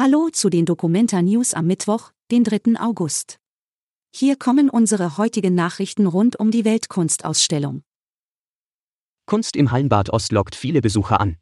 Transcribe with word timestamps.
Hallo 0.00 0.28
zu 0.30 0.48
den 0.48 0.64
Documenta 0.64 1.22
News 1.22 1.54
am 1.54 1.66
Mittwoch, 1.66 2.12
den 2.30 2.44
3. 2.44 2.78
August. 2.78 3.40
Hier 4.14 4.36
kommen 4.36 4.70
unsere 4.70 5.18
heutigen 5.18 5.56
Nachrichten 5.56 6.06
rund 6.06 6.38
um 6.38 6.52
die 6.52 6.64
Weltkunstausstellung. 6.64 7.82
Kunst 9.26 9.56
im 9.56 9.72
Hallenbad 9.72 10.10
Ost 10.10 10.30
lockt 10.30 10.54
viele 10.54 10.82
Besucher 10.82 11.20
an. 11.20 11.36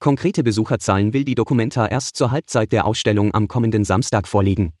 Konkrete 0.00 0.42
Besucherzahlen 0.42 1.12
will 1.12 1.26
die 1.26 1.34
Documenta 1.34 1.86
erst 1.86 2.16
zur 2.16 2.30
Halbzeit 2.30 2.72
der 2.72 2.86
Ausstellung 2.86 3.34
am 3.34 3.46
kommenden 3.46 3.84
Samstag 3.84 4.26
vorlegen. 4.26 4.72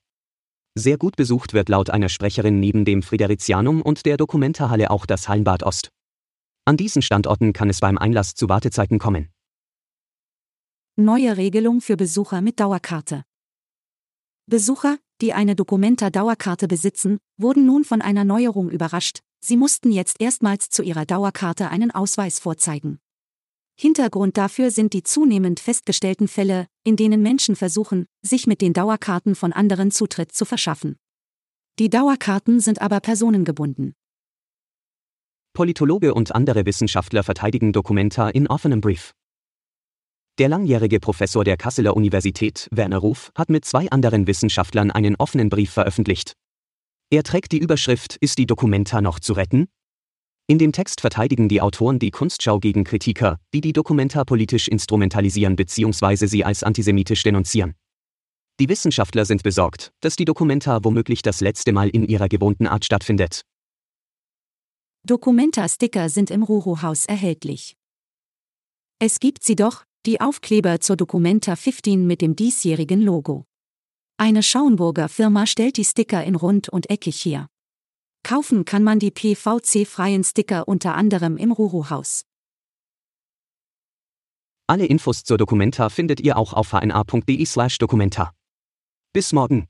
Sehr 0.74 0.96
gut 0.96 1.16
besucht 1.16 1.52
wird 1.52 1.68
laut 1.68 1.90
einer 1.90 2.08
Sprecherin 2.08 2.60
neben 2.60 2.86
dem 2.86 3.02
Friderizianum 3.02 3.82
und 3.82 4.06
der 4.06 4.16
Documenta-Halle 4.16 4.90
auch 4.90 5.04
das 5.04 5.28
Hallenbad 5.28 5.64
Ost. 5.64 5.90
An 6.64 6.78
diesen 6.78 7.02
Standorten 7.02 7.52
kann 7.52 7.68
es 7.68 7.80
beim 7.80 7.98
Einlass 7.98 8.32
zu 8.32 8.48
Wartezeiten 8.48 8.98
kommen. 8.98 9.28
Neue 11.00 11.36
Regelung 11.36 11.80
für 11.80 11.96
Besucher 11.96 12.40
mit 12.40 12.58
Dauerkarte. 12.58 13.22
Besucher, 14.46 14.98
die 15.20 15.32
eine 15.32 15.54
Documenta-Dauerkarte 15.54 16.66
besitzen, 16.66 17.18
wurden 17.36 17.66
nun 17.66 17.84
von 17.84 18.02
einer 18.02 18.24
Neuerung 18.24 18.68
überrascht. 18.68 19.20
Sie 19.38 19.56
mussten 19.56 19.92
jetzt 19.92 20.20
erstmals 20.20 20.70
zu 20.70 20.82
ihrer 20.82 21.06
Dauerkarte 21.06 21.70
einen 21.70 21.92
Ausweis 21.92 22.40
vorzeigen. 22.40 22.98
Hintergrund 23.76 24.36
dafür 24.36 24.72
sind 24.72 24.92
die 24.92 25.04
zunehmend 25.04 25.60
festgestellten 25.60 26.26
Fälle, 26.26 26.66
in 26.82 26.96
denen 26.96 27.22
Menschen 27.22 27.54
versuchen, 27.54 28.06
sich 28.22 28.48
mit 28.48 28.60
den 28.60 28.72
Dauerkarten 28.72 29.36
von 29.36 29.52
anderen 29.52 29.92
Zutritt 29.92 30.32
zu 30.32 30.44
verschaffen. 30.44 30.96
Die 31.78 31.90
Dauerkarten 31.90 32.58
sind 32.58 32.82
aber 32.82 32.98
personengebunden. 32.98 33.94
Politologe 35.52 36.12
und 36.12 36.34
andere 36.34 36.66
Wissenschaftler 36.66 37.22
verteidigen 37.22 37.72
Documenta 37.72 38.28
in 38.30 38.48
offenem 38.48 38.80
Brief. 38.80 39.14
Der 40.38 40.48
langjährige 40.48 41.00
Professor 41.00 41.42
der 41.42 41.56
Kasseler 41.56 41.96
Universität, 41.96 42.68
Werner 42.70 42.98
Ruf, 42.98 43.32
hat 43.34 43.50
mit 43.50 43.64
zwei 43.64 43.90
anderen 43.90 44.28
Wissenschaftlern 44.28 44.92
einen 44.92 45.16
offenen 45.16 45.48
Brief 45.48 45.72
veröffentlicht. 45.72 46.34
Er 47.10 47.24
trägt 47.24 47.50
die 47.50 47.58
Überschrift 47.58 48.16
Ist 48.20 48.38
die 48.38 48.46
Documenta 48.46 49.00
noch 49.00 49.18
zu 49.18 49.32
retten? 49.32 49.66
In 50.46 50.58
dem 50.58 50.70
Text 50.70 51.00
verteidigen 51.00 51.48
die 51.48 51.60
Autoren 51.60 51.98
die 51.98 52.12
Kunstschau 52.12 52.60
gegen 52.60 52.84
Kritiker, 52.84 53.38
die 53.52 53.60
die 53.60 53.72
Documenta 53.72 54.24
politisch 54.24 54.68
instrumentalisieren 54.68 55.56
bzw. 55.56 56.26
sie 56.26 56.44
als 56.44 56.62
antisemitisch 56.62 57.24
denunzieren. 57.24 57.74
Die 58.60 58.68
Wissenschaftler 58.68 59.24
sind 59.24 59.42
besorgt, 59.42 59.92
dass 60.00 60.14
die 60.14 60.24
Documenta 60.24 60.84
womöglich 60.84 61.22
das 61.22 61.40
letzte 61.40 61.72
Mal 61.72 61.88
in 61.88 62.06
ihrer 62.06 62.28
gewohnten 62.28 62.68
Art 62.68 62.84
stattfindet. 62.84 63.42
Documenta-Sticker 65.04 66.08
sind 66.08 66.30
im 66.30 66.44
Ruro-Haus 66.44 67.06
erhältlich. 67.06 67.74
Es 69.00 69.20
gibt 69.20 69.44
sie 69.44 69.54
doch, 69.54 69.84
die 70.06 70.20
Aufkleber 70.20 70.80
zur 70.80 70.96
Documenta 70.96 71.56
15 71.56 72.06
mit 72.06 72.20
dem 72.20 72.36
diesjährigen 72.36 73.00
Logo. 73.00 73.44
Eine 74.16 74.42
Schauenburger 74.42 75.08
Firma 75.08 75.46
stellt 75.46 75.76
die 75.76 75.84
Sticker 75.84 76.24
in 76.24 76.34
rund 76.34 76.68
und 76.68 76.90
eckig 76.90 77.24
her. 77.24 77.48
Kaufen 78.22 78.64
kann 78.64 78.82
man 78.82 78.98
die 78.98 79.10
PVC-freien 79.10 80.24
Sticker 80.24 80.66
unter 80.66 80.94
anderem 80.94 81.36
im 81.36 81.52
Ruro-Haus. 81.52 82.24
Alle 84.66 84.86
Infos 84.86 85.24
zur 85.24 85.38
Documenta 85.38 85.88
findet 85.88 86.20
ihr 86.20 86.36
auch 86.36 86.52
auf 86.52 86.72
hna.de/documenta. 86.72 88.32
Bis 89.14 89.32
morgen. 89.32 89.66